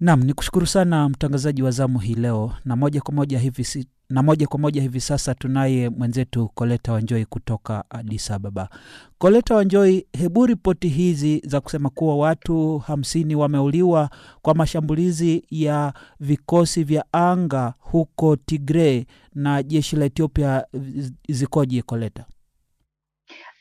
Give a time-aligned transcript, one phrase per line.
[0.00, 4.22] Nam ni kushukuru sana mtangazaji wa zamu hii leo, na moja kwa moja hivi na
[4.22, 8.68] moja kwa moja hivi sasa tunaye mwenzetu Koleta Wanjoi kutoka Addis Ababa.
[9.18, 14.10] Koleta Wanjoi, hebu ripoti hizi za kusema kuwa watu hamsini wameuliwa
[14.42, 19.04] kwa mashambulizi ya vikosi vya anga huko Tigray
[19.34, 20.66] na jeshi la Ethiopia
[21.28, 22.24] zikoje, Koleta?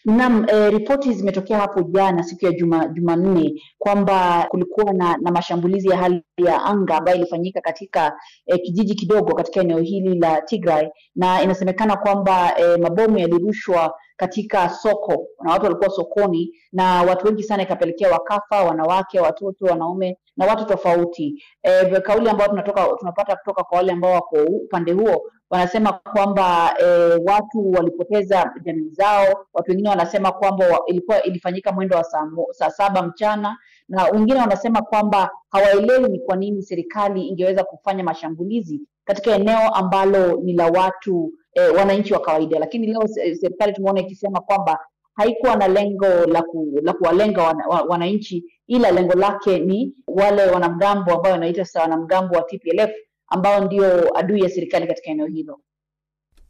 [0.05, 3.53] Naam, eh, ripoti zimetokea hapo jana siku ya juma Jumanne
[3.85, 9.35] kwamba kulikuwa na, na mashambulizi ya hali ya anga ambayo ilifanyika katika eh, kijiji kidogo
[9.35, 15.63] katika eneo hili la Tigray na inasemekana kwamba eh, mabomu yalirushwa katika soko na watu
[15.65, 21.43] walikuwa sokoni na watu wengi sana ikapelekea wakafa, wanawake, watoto, wanaume na watu tofauti.
[21.63, 26.85] Eh, kauli ambayo tunatoka tunapata kutoka kwa wale ambao wako upande huo wanasema kwamba e,
[27.25, 29.45] watu walipoteza jamii zao.
[29.53, 32.03] Watu wengine wanasema kwamba ilikuwa ilifanyika mwendo wa
[32.51, 33.57] saa saba mchana,
[33.89, 40.35] na wengine wanasema kwamba hawaelewi ni kwa nini serikali ingeweza kufanya mashambulizi katika eneo ambalo
[40.43, 42.59] ni la watu e, wananchi wa kawaida.
[42.59, 43.07] Lakini leo
[43.41, 44.79] serikali tumeona ikisema kwamba
[45.13, 51.11] haikuwa na lengo la, ku, la kuwalenga wana, wananchi, ila lengo lake ni wale wanamgambo
[51.13, 52.89] ambao wanaita wanamgambo wa TPLF
[53.27, 55.59] ambao ndio adui ya serikali katika eneo hilo.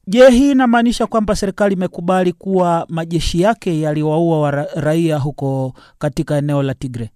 [0.07, 6.63] Je, hii inamaanisha kwamba serikali imekubali kuwa majeshi yake yaliwaua wa raia huko katika eneo
[6.63, 7.09] la Tigray?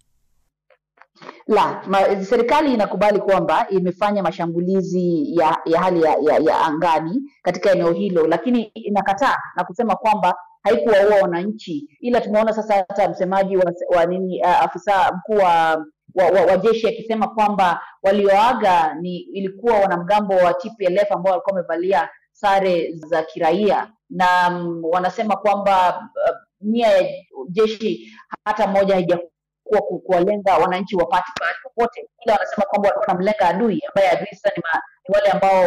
[1.47, 7.71] La, ma, serikali inakubali kwamba imefanya mashambulizi ya, ya hali ya, ya, ya angani katika
[7.71, 13.73] eneo hilo, lakini inakataa na kusema kwamba haikuwaua wananchi, ila tumeona sasa hata msemaji wa,
[13.95, 19.79] wa nini uh, afisa mkuu wa wa, wa, wa jeshi akisema kwamba walioaga ni ilikuwa
[19.79, 23.91] wanamgambo wa TPLF ambao walikuwa wamevalia sare za kiraia.
[24.09, 27.09] Na um, wanasema kwamba uh, nia ya
[27.49, 28.13] jeshi
[28.45, 29.29] hata moja haijakuwa
[29.77, 31.31] kuwalenga wananchi wa pati
[31.63, 34.63] popote, ila wanasema kwamba wanamlenga adui ambaye adui sasa ni,
[35.09, 35.61] ni wale ambao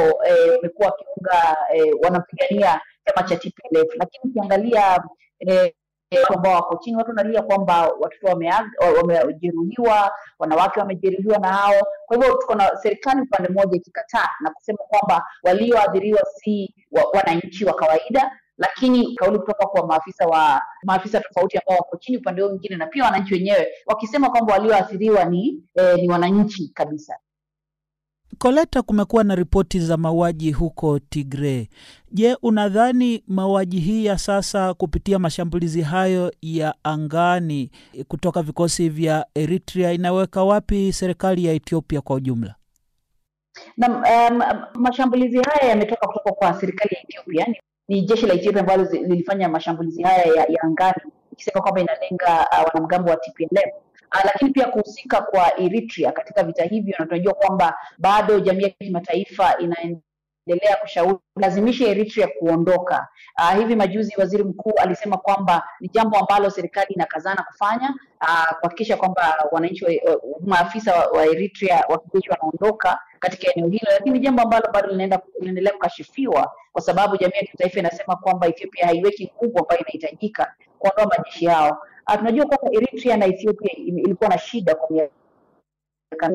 [0.57, 5.03] wamekuwa eh, wakiunga eh, wanapigania chama cha TPLF, lakini ukiangalia
[5.39, 5.73] eh,
[6.35, 8.27] ambao wako chini, watu wanalia kwamba watoto
[8.97, 11.87] wamejeruhiwa, wanawake wamejeruhiwa na hao.
[12.07, 17.65] Kwa hivyo tuko na serikali upande mmoja ikikataa na kusema kwamba walioathiriwa si wa, wananchi
[17.65, 22.51] wa kawaida, lakini kauli kutoka kwa maafisa wa maafisa tofauti ambao wako chini upande huo
[22.51, 27.17] mwingine, na pia wananchi wenyewe wakisema kwamba walioathiriwa ni eh, ni wananchi kabisa.
[28.39, 31.69] Koleta, kumekuwa na ripoti za mauaji huko Tigre.
[32.13, 37.71] Je, unadhani mauaji hii ya sasa kupitia mashambulizi hayo ya angani
[38.09, 42.55] kutoka vikosi vya Eritrea inaweka wapi serikali ya Ethiopia kwa ujumla?
[43.77, 44.43] Na um,
[44.83, 47.47] mashambulizi haya yametoka kutoka kwa serikali ya Ethiopia.
[47.47, 47.57] Ni,
[47.89, 52.65] ni jeshi la Ethiopia ambalo lilifanya mashambulizi haya ya, ya angani ikisema kwamba inalenga uh,
[52.67, 53.73] wanamgambo wa TPLF.
[54.15, 58.71] Uh, lakini pia kuhusika kwa Eritrea katika vita hivyo, na tunajua kwamba bado jamii ya
[58.71, 63.09] kimataifa inaendelea kushauri lazimisha Eritrea kuondoka.
[63.39, 68.97] Uh, hivi majuzi waziri mkuu alisema kwamba ni jambo ambalo serikali inakazana kufanya uh, kuhakikisha
[68.97, 70.01] kwamba wananchi
[70.47, 75.73] maafisa wa, wa Eritrea wa kijeshi wanaondoka katika eneo hilo, lakini jambo ambalo bado linaendelea
[75.73, 81.45] kukashifiwa kwa sababu jamii ya kimataifa inasema kwamba Ethiopia haiweki nguvu ambayo inahitajika kuondoa majeshi
[81.45, 81.79] yao.
[82.09, 85.09] Uh, tunajua kwamba Eritrea na Ethiopia ilikuwa na shida kwa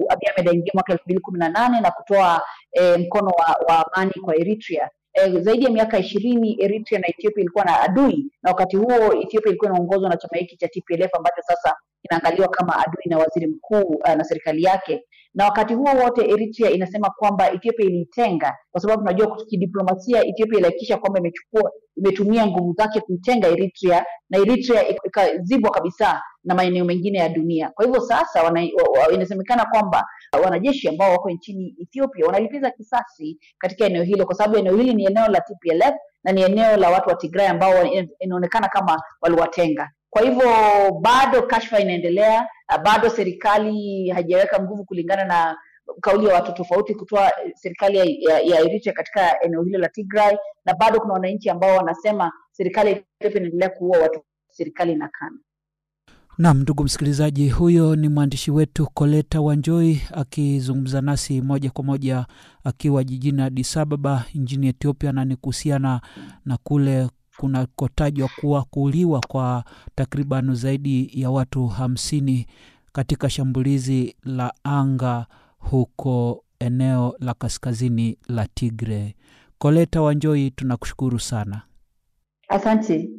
[0.09, 3.93] Abiy Ahmed aingia mwaka elfu mbili kumi na nane na kutoa eh, mkono wa, wa
[3.93, 4.89] amani kwa Eritrea.
[5.13, 9.49] Eh, zaidi ya miaka ishirini Eritrea na Ethiopia ilikuwa na adui, na wakati huo Ethiopia
[9.49, 13.81] ilikuwa inaongozwa na chama hiki cha TPLF ambacho sasa inaangaliwa kama adui na waziri mkuu
[13.81, 15.03] uh, na serikali yake
[15.37, 20.97] na wakati huo wote Eritrea inasema kwamba Ethiopia iliitenga kwa sababu tunajua kidiplomasia Ethiopia ilihakikisha
[20.97, 27.29] kwamba imechukua imetumia nguvu zake kuitenga Eritrea na Eritrea ikazibwa kabisa na maeneo mengine ya
[27.29, 27.69] dunia.
[27.69, 28.61] Kwa hivyo sasa wana,
[28.99, 30.05] wa, inasemekana kwamba
[30.43, 35.05] wanajeshi ambao wako nchini Ethiopia wanalipiza kisasi katika eneo hilo, kwa sababu eneo hili ni
[35.05, 37.73] eneo la TPLF na ni eneo la watu wa Tigray ambao
[38.19, 39.89] inaonekana kama waliwatenga.
[40.09, 40.47] Kwa hivyo
[41.01, 42.47] bado kashfa inaendelea,
[42.83, 45.57] bado serikali haijaweka nguvu kulingana na
[46.01, 50.37] kauli ya watu tofauti kutoa serikali ya, ya, ya Eritrea katika eneo hilo la Tigray,
[50.65, 54.19] na bado kuna wananchi ambao wanasema serikali ya Ethiopia inaendelea kuua watu,
[54.51, 55.37] serikali inakana.
[56.37, 62.25] Naam, ndugu msikilizaji, huyo ni mwandishi wetu Koleta Wanjoi akizungumza nasi moja kwa moja
[62.63, 66.01] akiwa jijini Addis Ababa nchini Ethiopia, na ni kuhusiana
[66.45, 69.63] na kule kunakotajwa kuwa kuuliwa kwa
[69.95, 72.47] takriban zaidi ya watu hamsini
[72.91, 75.25] katika shambulizi la anga
[75.59, 79.15] huko eneo la kaskazini la Tigre.
[79.57, 81.61] Koleta Wanjoi, tunakushukuru sana.
[82.49, 83.09] Asante.